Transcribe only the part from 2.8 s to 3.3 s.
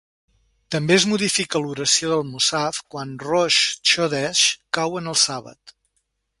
quan